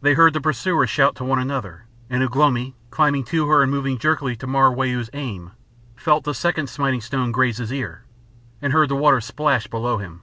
They 0.00 0.14
heard 0.14 0.32
the 0.32 0.40
pursuers 0.40 0.88
shout 0.88 1.14
to 1.16 1.24
one 1.24 1.38
another, 1.38 1.84
and 2.08 2.22
Ugh 2.22 2.34
lomi 2.34 2.74
climbing 2.88 3.22
to 3.24 3.48
her 3.50 3.60
and 3.60 3.70
moving 3.70 3.98
jerkily 3.98 4.34
to 4.34 4.46
mar 4.46 4.72
Wau's 4.72 5.10
aim, 5.12 5.50
felt 5.94 6.24
the 6.24 6.32
second 6.32 6.68
smiting 6.70 7.02
stone 7.02 7.32
graze 7.32 7.58
his 7.58 7.70
ear, 7.70 8.04
and 8.62 8.72
heard 8.72 8.88
the 8.88 8.96
water 8.96 9.20
splash 9.20 9.66
below 9.66 9.98
him. 9.98 10.22